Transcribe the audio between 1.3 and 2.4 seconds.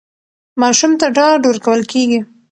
ورکول کېږي.